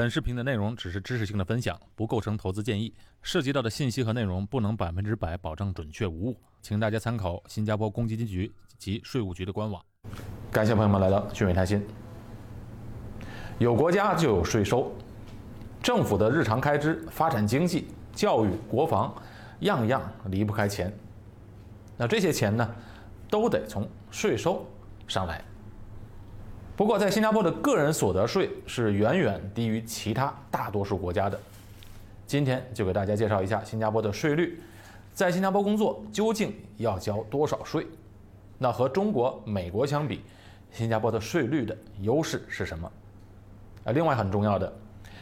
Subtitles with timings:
[0.00, 2.90] 本视频的内容只是知识性的分享，不构成投资建议。
[3.20, 9.84] 涉及到的信息和内容不能百分之百保证准确无误，请大家参考新加坡公积金局及税务局的官网。
[10.50, 11.86] 感谢朋友们来到聚美谈心。
[13.58, 14.90] 有国家就有税收，
[15.82, 19.14] 政府的日常开支、发展经济、教育、国防，
[19.58, 20.90] 样样离不开钱。
[21.98, 22.74] 那这些钱呢，
[23.28, 24.66] 都得从税收
[25.06, 25.44] 上来。
[26.80, 31.38] 不过，在新加坡的个人所得税是远远低于其他大多数国家的。
[32.26, 34.58] 今天就给大家介绍一下新加坡的税率，
[35.12, 37.86] 在新加坡工作究竟要交多少税？
[38.56, 40.22] 那和中国、美国相比，
[40.72, 42.90] 新加坡的税率的优势是什么？
[43.84, 44.72] 啊，另外很重要的，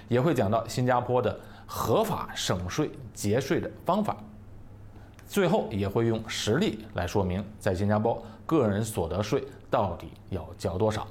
[0.06, 4.16] 也会讲到新加坡的合法省税节税的方法。
[5.27, 11.04] 最后也会用实例来说明，在新加坡个人所得税到底要交多少。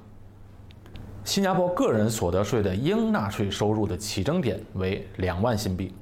[1.27, 5.93] 新加坡个人所得税的应纳税收入的起征点为两万新币，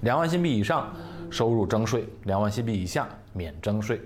[0.00, 0.92] 两万新币以上
[1.30, 4.00] 收入征税，两万新币以下免征税。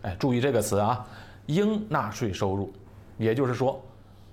[0.00, 1.06] 哎，注意这个词啊，
[1.44, 2.72] 应纳税收入，
[3.18, 3.78] 也就是说，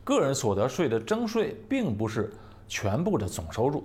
[0.06, 2.32] 个人所得税的征税并不是
[2.66, 3.84] 全部的总收入。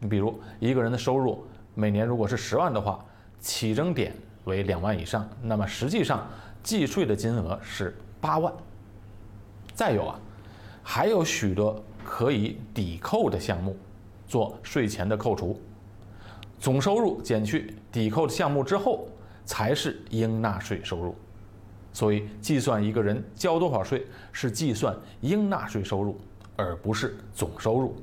[0.00, 1.42] 你比如一个人的收入
[1.74, 3.02] 每年如果是十万的话，
[3.40, 6.28] 起征点为两万以上，那么实际上
[6.62, 8.52] 计税的金额是八万。
[9.72, 10.20] 再有啊。
[10.90, 13.76] 还有许多可以抵扣的项目，
[14.26, 15.60] 做税前的扣除，
[16.58, 19.06] 总收入减去抵扣项目之后，
[19.44, 21.14] 才是应纳税收入。
[21.92, 26.18] 所以，计算一个人交多少税，是计算应纳税收入，
[26.56, 27.94] 而不是总收入。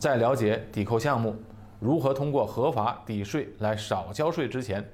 [0.00, 1.36] 在了解抵扣项目
[1.78, 4.84] 如何通过合法抵税来少交税之前，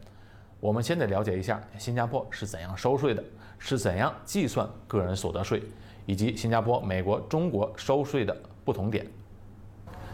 [0.61, 3.25] 我们先得了解一下新加坡是怎样收税的，
[3.59, 5.63] 是怎样计算个人所得税。
[6.06, 9.06] 以及新加坡、美国、中国收税的不同点。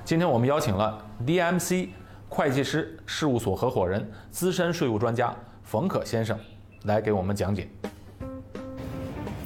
[0.05, 1.89] 今天我们邀请了 DMC
[2.29, 6.39] 会计师事务所合伙人、资深税务专家冯可先生
[6.85, 7.69] 来给我们讲解。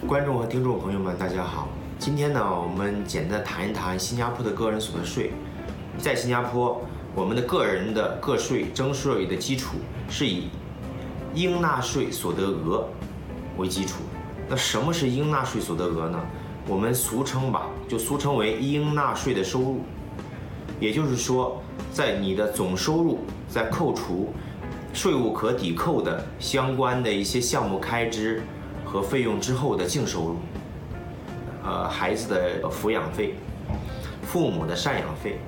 [0.07, 1.69] 观众和听众朋友们，大家好。
[1.99, 5.31] 今天呢，我们简单谈一谈新加坡的个人所得税。
[5.99, 6.81] 在新加坡，
[7.15, 9.77] 我们的个人的个税征税的基础
[10.09, 10.49] 是以
[11.35, 12.89] 应纳税所得额
[13.57, 14.03] 为基础。
[14.53, 16.21] 那什么是应纳税所得额呢？
[16.69, 19.81] 我们俗称吧，就俗称为应纳税的收入。
[20.79, 24.31] 也就是说，在你的总收入在扣除
[24.93, 28.43] 税务可抵扣的相关的一些项目开支
[28.85, 30.37] 和费用之后的净收入。
[31.65, 33.37] 呃，孩子的抚养费、
[34.21, 35.39] 父母的赡养费、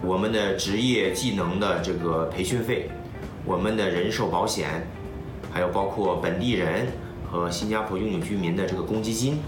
[0.00, 2.90] 我们的职业技能的这个培训费、
[3.44, 4.86] 我们的人寿保险，
[5.52, 6.86] 还有包括本地人。
[7.30, 9.38] 和新加坡拥有居民的这个公积金，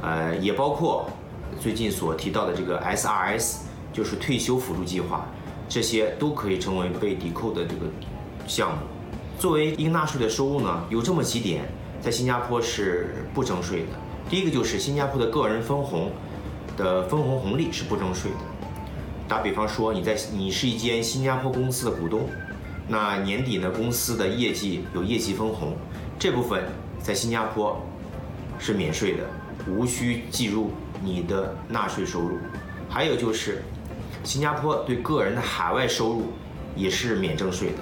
[0.00, 1.10] 呃，也包括
[1.58, 3.62] 最近所提到的这个 SRS，
[3.92, 5.26] 就是退休辅助计划，
[5.68, 7.86] 这些都可以成为被抵扣的这个
[8.46, 8.78] 项目。
[9.40, 11.64] 作为应纳税的收入呢，有这么几点，
[12.00, 13.86] 在新加坡是不征税的。
[14.28, 16.12] 第一个就是新加坡的个人分红
[16.76, 18.36] 的分红红利是不征税的。
[19.26, 22.28] 打比方说，你在你是一间新加坡公司的股东，
[22.86, 25.74] 那年底呢，公司的业绩有业绩分红，
[26.16, 26.62] 这部分。
[27.02, 27.80] 在新加坡
[28.58, 29.24] 是免税的，
[29.66, 30.70] 无需计入
[31.02, 32.38] 你的纳税收入。
[32.88, 33.62] 还有就是，
[34.22, 36.32] 新加坡对个人的海外收入
[36.76, 37.76] 也是免征税的。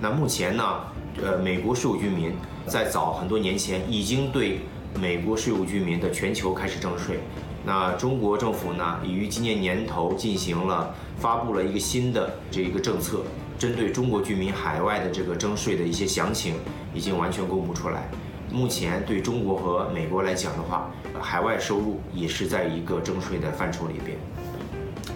[0.00, 0.80] 那目前呢，
[1.22, 2.32] 呃，美国税务居民
[2.66, 4.60] 在早很多年前已经对
[5.00, 7.20] 美国税务居民的全球开始征税。
[7.64, 13.22] 那中国政府呢，已于今年年头进行了发布了一个新的这一个政策，
[13.58, 16.56] 针对中国居民海外的这个征税的一些详情
[16.92, 18.10] 已经完全公布出来。
[18.54, 20.88] 目前对中国和美国来讲的话，
[21.20, 24.16] 海外收入也是在一个征税的范畴里边。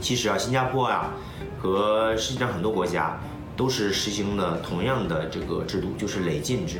[0.01, 1.15] 其实啊，新加坡啊
[1.61, 3.17] 和世界上很多国家
[3.57, 6.79] 都是实行了同样的这个制度，就是累进制。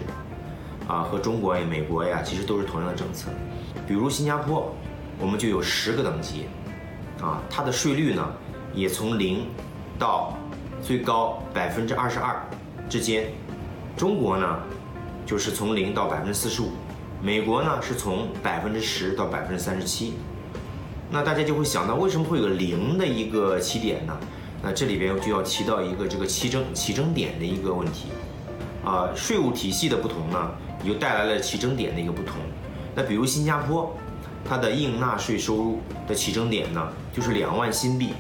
[0.89, 3.31] 啊，和中国呀、美国呀，其实都是同样的政策。
[3.87, 4.75] 比如新加坡，
[5.21, 6.47] 我们就有十个等级，
[7.21, 8.27] 啊，它的税率呢
[8.75, 9.47] 也从零
[9.97, 10.37] 到
[10.83, 12.43] 最高百分之二十二
[12.89, 13.27] 之间。
[13.97, 14.59] 中国呢？
[15.29, 16.71] 就是从零到百分之四十五，
[17.21, 20.15] 美国呢是从百分之十到百分之三十七，
[21.11, 24.19] 那大家就会想到为什么会有个零的一个起点呢？
[24.63, 28.07] 那这里边就要提到一个这个起征起征点的一个问题，
[28.83, 30.51] 啊，税务体系的不同呢，
[30.83, 32.37] 又带来了起征点的一个不同。
[32.95, 33.95] 那比如新加坡，
[34.49, 38.15] 它的应纳税收入的起征点呢就是两万新币，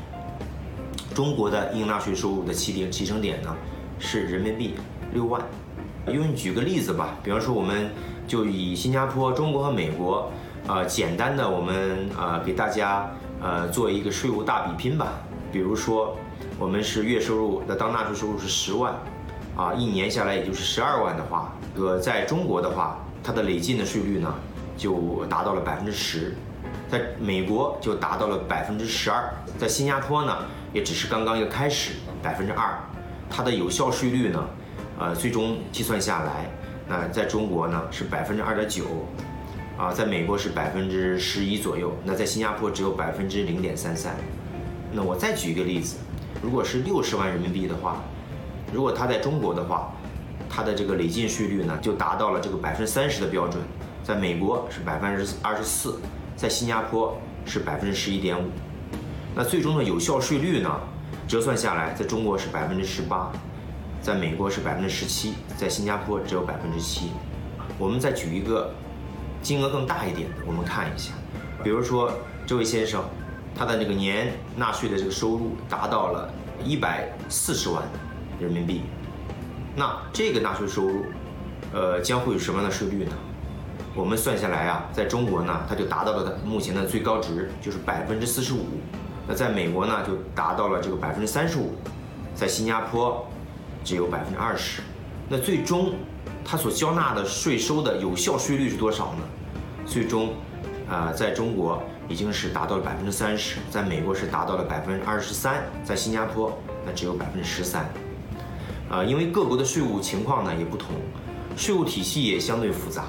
[1.14, 3.56] 中国的应纳税收入的起点起征点呢
[3.98, 4.74] 是人民币
[5.14, 5.40] 六万。
[6.10, 7.90] 因为举个例子吧，比方说，我们
[8.26, 10.30] 就以新加坡、中国和美国，
[10.66, 13.10] 呃，简单的我们呃给大家
[13.40, 15.12] 呃，做一个税务大比拼吧。
[15.50, 16.16] 比如说，
[16.58, 18.94] 我们是月收入的当纳税收入是十万，
[19.56, 24.34] 啊，一年下来也就是十二万的话，呃，在中国的话，它的累进的税率呢
[24.76, 26.36] 就达到了百分之十，
[26.88, 30.36] 在美国就达到了百分之十二，在新加坡呢
[30.72, 32.78] 也只是刚刚一个开始，百分之二，
[33.30, 34.44] 它的有效税率呢，
[34.98, 36.50] 呃，最终计算下来，
[36.88, 38.84] 那在中国呢是百分之二点九。
[39.78, 44.12] 啊，在美国是百分之十一左右，那在新加坡只有百分之零点三三。
[44.90, 45.98] 那我再举一个例子，
[46.42, 48.02] 如果是六十万人民币的话，
[48.72, 49.92] 如果他在中国的话，
[50.50, 53.62] 他的这个累进税率呢就达到了这个百分之三十的标准，
[54.02, 56.00] 在美国是百分之二十四，
[56.34, 58.48] 在新加坡是百分之十一点五。
[59.32, 60.76] 那最终的有效税率呢，
[61.28, 63.30] 折算下来，在中国是百分之十八，
[64.02, 67.10] 在美国是百分之十七，在新加坡只有百分之七。
[67.78, 68.72] 我们再举一个。
[69.40, 71.12] 金额更大一点的，我们看一下，
[71.62, 72.12] 比如说
[72.44, 73.04] 这位先生，
[73.54, 76.28] 他的那个年纳税的这个收入达到了
[76.64, 77.84] 一百四十万
[78.40, 78.82] 人民币，
[79.76, 81.04] 那这个纳税收入，
[81.72, 83.12] 呃，将会有什么样的税率呢？
[83.94, 88.64] 我们算下来啊，在中国呢，它就达到了它目前的最高值，就是百分之四十五；
[89.28, 91.76] 那在美国呢，就达到了这个百分之三十五；
[92.34, 93.24] 在新加坡
[93.88, 94.82] 只有百分之二十。
[95.30, 95.94] 那最终。
[96.44, 99.22] 他所交纳的税收的有效税率是多少呢？
[99.84, 100.32] 最终，
[100.88, 107.86] 啊，在中国已经是达到了百分之三十，在美国是达到了百分之二十三，在新加坡那只有百分之十三。
[108.88, 110.94] 啊，因为各国的税务情况呢也不同，
[111.54, 113.04] 税务体系也相对复杂，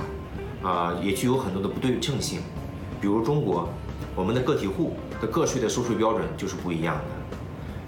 [0.62, 2.42] 啊，也具有很多的不对称性。
[3.00, 3.70] 比如中国，
[4.16, 7.38] 我们的个体户的个税的收税标准就是不一样的。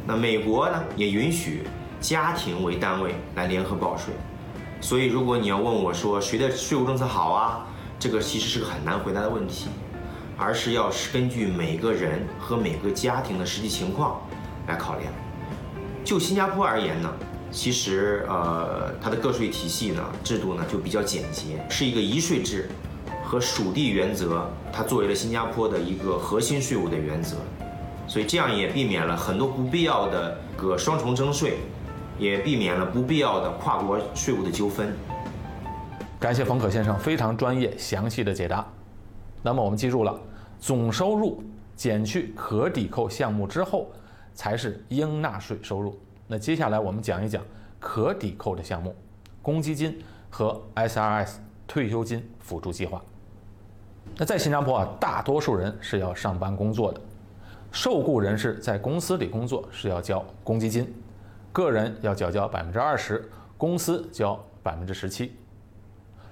[0.08, 1.64] 那美国呢也允许
[2.02, 4.14] 家庭为单位来联合报税。
[4.82, 7.68] 所以，如果你要问我说谁的税务政策好啊，
[8.00, 9.70] 这个其实是个很难回答的问题，
[10.36, 14.20] 而是要是根据每个人和每个家庭的实际情况
[14.68, 15.14] 来考量。
[16.04, 17.14] 就新加坡而言呢，
[17.52, 22.68] 其实呃，它的个税体系呢制度呢就比较简洁，是一个一税制
[23.24, 27.36] 和属地原则，它作为了新加坡的一个核心税务的原则，
[28.08, 31.60] 所以这样也避免了很多不必要的个双重征税。
[32.22, 34.94] 也避免了不必要的跨国税务的纠纷。
[36.20, 38.64] 感谢冯可先生非常专业详细的解答。
[39.42, 40.16] 那么我们记住了，
[40.60, 41.44] 总收入
[41.76, 43.88] 减去可抵扣项目之后，
[44.36, 45.98] 才是应纳税收入。
[46.28, 47.42] 那接下来我们讲一讲
[47.80, 48.96] 可抵扣的项目：
[49.42, 51.38] 公积金和 SRS
[51.68, 53.02] 退休金辅助计划。
[54.16, 57.02] 那在新加坡啊，大多数人是要上班工作的，
[57.72, 60.88] 受雇人士在公司里工作是要交公积金。
[61.52, 65.34] 个人要缴交百分之二十，公司交百分之十七。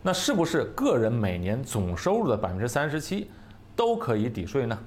[0.02, 3.30] 那是不是个人每年总收入的百分之三十七
[3.76, 4.80] 都可以抵税呢？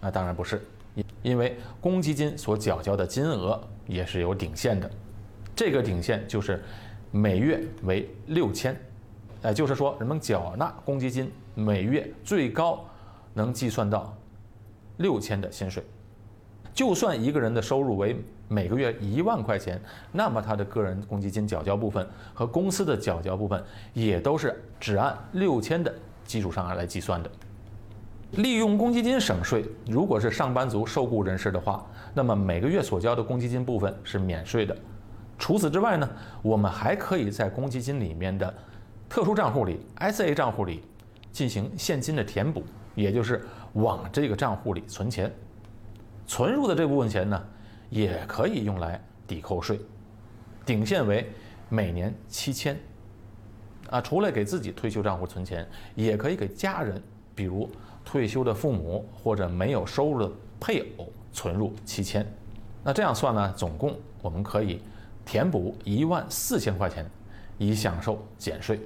[0.00, 0.60] 那当然不是，
[0.96, 4.90] 因因为公积金所缴交的金额也是有顶限的，
[5.54, 6.60] 这个顶限就是
[7.12, 8.76] 每月为六千，
[9.42, 12.84] 哎，就是说人们缴纳公积金每月最高
[13.32, 14.12] 能计算到
[14.96, 15.84] 六千的薪水。
[16.74, 18.16] 就算一个人的收入为
[18.52, 19.80] 每个月一万块钱，
[20.12, 23.62] 那么他的个人公积金缴交部分和公司的缴交部分
[23.94, 25.92] 也都是只按六千的
[26.24, 27.30] 基础上来计算的。
[28.32, 34.76] 利用公积金省税，如果是上班族受雇人士的话，那么每个月所交的公积金部分是免税的。
[35.38, 36.08] 除此之外呢，
[36.42, 38.52] 我们还可以在公积金里面的
[39.08, 40.82] 特殊账户里 （SA 账户里）
[41.32, 42.62] 进行现金的填补，
[42.94, 45.30] 也就是往这个账户里存钱。
[46.26, 47.42] 存入的这部分钱呢，
[47.92, 49.78] 也可以用来抵扣税，
[50.64, 51.30] 顶限为
[51.68, 52.74] 每年七千。
[53.90, 57.00] 啊，除了给自己退休账户存钱，也可以给家人，
[57.34, 57.68] 比如
[58.02, 62.26] 退休的父母或者没有收入的配偶存入七千。
[62.82, 64.80] 那这样算呢，总共我们可以
[65.26, 67.04] 填补一万四千块钱，
[67.58, 68.80] 以享受减税。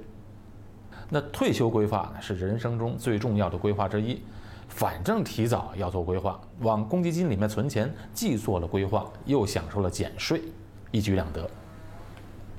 [1.09, 4.21] 那退休规划呢，是人生中最重要的规划之一。
[4.67, 10.41] 反正提早要做规划，往公积金里面存钱，既做了规划，又享受了减税，
[10.91, 11.49] 一举两得。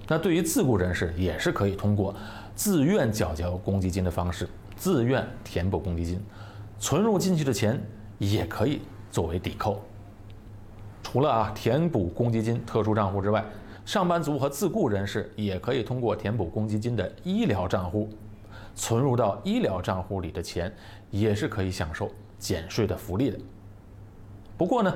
[0.08, 2.14] 那对于自雇人士，也是可以通过
[2.54, 6.20] 自愿缴交公积金的方式，自愿填补公积金，
[6.78, 7.80] 存入进去的钱
[8.18, 8.80] 也可以
[9.12, 9.80] 作为抵扣。
[11.02, 13.44] 除了啊填补公积金特殊账户之外，
[13.84, 18.08] 上班族和自雇人士也可以通过填补公积金的医疗账户。
[18.74, 20.72] 存入到医疗账户里的钱，
[21.10, 23.38] 也是可以享受减税的福利的。
[24.56, 24.92] 不过呢，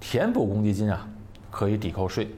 [0.00, 1.08] 填补公积金啊，
[1.50, 2.28] 可以抵扣税，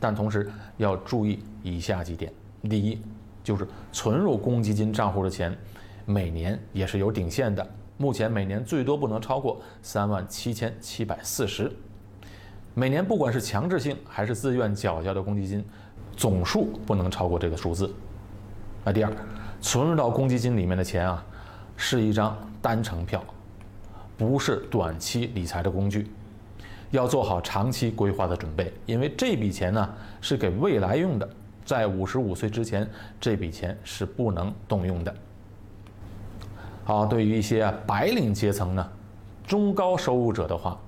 [0.00, 2.32] 但同时要注意以下几点：
[2.68, 3.00] 第一，
[3.42, 5.56] 就是存入公积金账户的钱，
[6.04, 11.70] 每年也是有顶限的，目前每年最多不能超过三万七千七百四十。
[12.74, 15.64] 每年不管是强制性还是自愿缴交的公积金，
[16.16, 17.94] 总数不能超过这个数字。
[18.84, 19.12] 那第二，
[19.60, 21.24] 存入到公积金里面的钱啊，
[21.76, 23.22] 是一张单程票，
[24.16, 26.10] 不是短期理财的工具，
[26.90, 31.28] 要做好长期规划的准备，因为这笔钱呢是给未来用的，
[31.64, 32.88] 在五十五岁之前，
[33.20, 35.14] 这笔钱是不能动用的。
[36.84, 38.92] 好，对于一些白领阶层呢，
[39.46, 40.78] 中高收入者的话。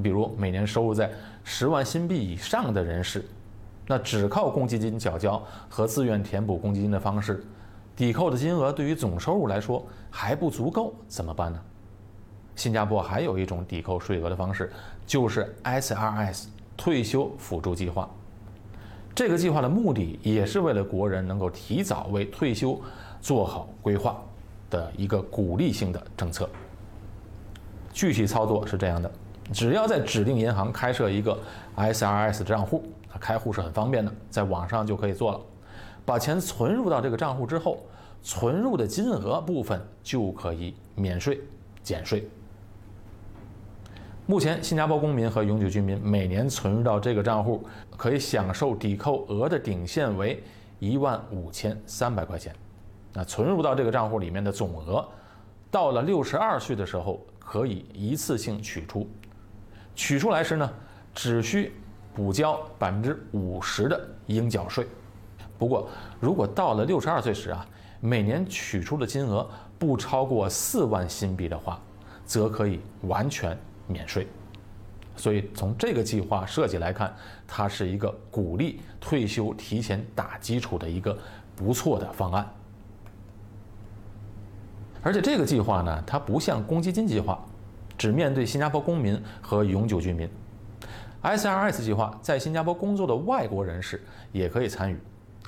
[0.00, 1.10] 比如每年收入在
[1.42, 3.24] 十万新币以上的人士，
[3.84, 7.44] 那只靠公积金缴交和自愿填补公积金的方式，
[7.98, 11.60] 抵扣的金额对于总收入来说还不足够，怎么办呢？
[12.54, 14.72] 新加坡还有一种抵扣税额的方式，
[15.04, 16.44] 就是 SRS
[16.76, 18.08] 退休辅助计划。
[19.16, 22.80] 这个计划的目的也是为了国人能够提早为退休
[23.20, 24.16] 做好规划
[24.70, 26.48] 的一个鼓励性的政策。
[27.92, 29.10] 具体操作是这样的。
[29.52, 31.36] 只要在指定银行开设一个
[31.76, 32.84] SRS 账户，
[33.18, 35.40] 开户是很方便的，在网上就可以做了。
[36.08, 37.84] 把钱存入到这个账户之后，
[38.22, 41.38] 存入的金额部分就可以免税
[41.82, 42.26] 减税。
[44.24, 47.62] 目前，新加坡公民和永久居民每年存入到这个账户，
[47.94, 50.42] 可以享受抵扣额的顶线为
[50.78, 52.56] 一万五千三百块钱。
[53.12, 55.06] 那存入到这个账户里面的总额，
[55.70, 59.06] 到了六十二岁的时候，可以一次性取出。
[59.94, 60.72] 取出来时呢，
[61.14, 61.74] 只需
[62.14, 64.86] 补交百分之五十的应缴税。
[65.58, 65.88] 不过，
[66.20, 67.66] 如果到了六十二岁时啊，
[68.00, 69.48] 每年取出的金额
[69.78, 71.80] 不超过四万新币的话，
[72.24, 74.26] 则可以完全免税。
[75.16, 77.12] 所以，从这个计划设计来看，
[77.46, 81.18] 它是一个鼓励退休提前打基础的一个
[81.56, 82.48] 不错的方案。
[85.02, 87.44] 而且，这个计划呢，它不像公积金计划。
[87.96, 90.30] 只面对新加坡公民和永久居民
[91.20, 94.00] ，SRS 计划在新加坡工作的外国人士
[94.30, 94.96] 也可以参与，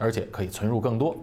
[0.00, 1.14] 而且可以存入更多。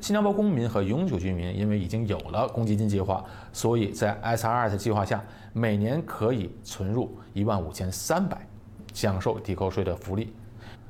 [0.00, 5.22] 新加坡公民和永久居民因为已经有了公积金计划，所以在 SRS 计划下
[5.52, 8.44] 每年可以存入一万五千三百，
[8.92, 10.34] 享受抵扣税的福利。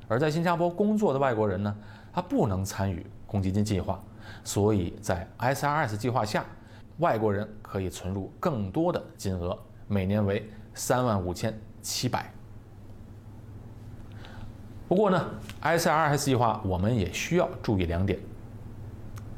[0.08, 1.76] 而在新加坡工作的外国人呢，
[2.12, 4.02] 他不能参与公积金计划，
[4.42, 6.44] 所以在 SRS 计划下。
[6.98, 9.58] 外国人可以存入更多的金额，
[9.88, 12.32] 每年为三万五千七百。
[14.94, 15.28] 不过呢
[15.60, 18.16] ，SRS 计划我们也需要注意两点。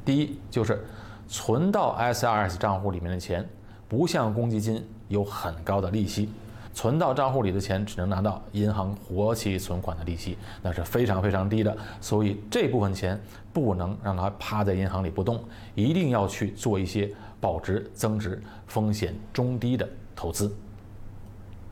[0.04, 0.84] 第一，就是
[1.28, 3.48] 存到 SRS 账户里面的钱，
[3.88, 6.28] 不像公积金有很高的利息，
[6.74, 11.74] 存到账户里的钱只能拿到银行活期存款的利息，那是非常非常低的。
[12.02, 13.18] 所以这部分钱
[13.50, 15.42] 不能让它趴在银行里不动，
[15.74, 17.10] 一定要去做一些。
[17.40, 20.54] 保值增值、风险中低的投资。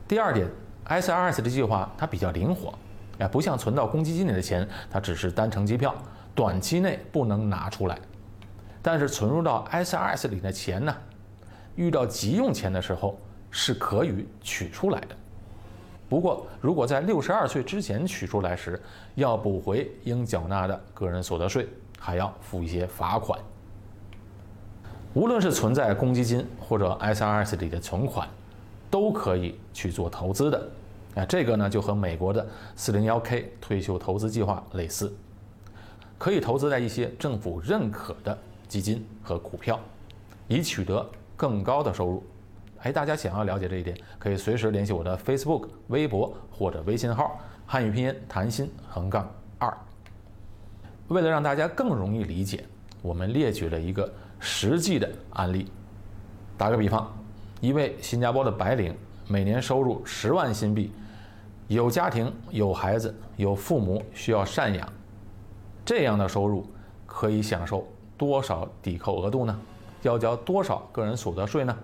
[0.07, 0.47] 第二点
[0.87, 2.73] ，SRS 的计划它比较灵活，
[3.19, 5.95] 哎，不像存到公积金里的钱，它只是单程机票，
[6.33, 7.97] 短期内不能拿出来。
[8.81, 10.95] 但是存入到 SRS 里的钱呢，
[11.75, 13.19] 遇到急用钱的时候
[13.49, 15.15] 是可以取出来的。
[16.07, 18.79] 不过，如果在六十二岁之前取出来时，
[19.15, 21.67] 要补回应缴纳的个人所得税，
[21.97, 23.39] 还要付一些罚款。
[25.15, 28.27] 无论是存在公积金或者 SRS 里的存款，
[28.91, 30.69] 都可以去做投资的。
[31.15, 32.45] 啊，这个呢就和美国的
[32.77, 35.13] 401k 退休投资计划类似，
[36.17, 39.79] 可以投资在一些政府认可的基金和股票，
[40.47, 41.05] 以取得
[41.35, 42.23] 更高的收入。
[42.81, 49.75] 哎，大家想要了解这一点，可以随时联系我的 Facebook、微博或者微信号，汉语拼音谭鑫横杠二。
[51.07, 52.63] 为了让大家更容易理解，
[53.01, 54.11] 我们列举了一个。
[54.37, 55.71] 实际的案例，
[56.57, 57.11] 打个比方，
[57.61, 58.95] 一位新加坡的白领
[59.27, 60.91] 每年收入十万新币，
[61.67, 64.87] 有家庭、有孩子、有父母需要赡养，
[65.83, 66.65] 这样的收入
[67.07, 69.59] 可以享受多少抵扣额度呢？
[70.03, 71.75] 要交多少个人所得税呢？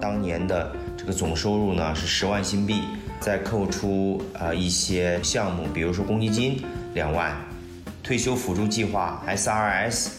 [0.00, 2.82] 当年的这个总收入呢是十万新币，
[3.18, 6.62] 再扣除呃一些项目，比如说公积金
[6.94, 7.34] 两万，
[8.04, 10.10] 退休辅助计划 SRS。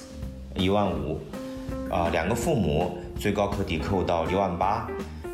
[0.55, 1.21] 一万五，
[1.91, 4.89] 啊，两个父母最高可抵扣到一万八，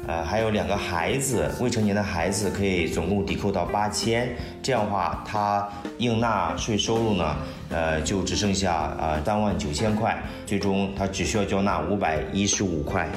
[0.05, 4.35] 呃，还有两个孩子，未成年的孩子可以总共抵扣到八千。
[4.61, 5.67] 这样的话，他
[5.97, 7.35] 应纳税收入呢，
[7.69, 13.07] 呃，就只剩下呃三万九千块，最终他只需要交纳五百一十五块。